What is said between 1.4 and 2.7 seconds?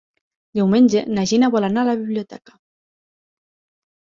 vol anar a la biblioteca.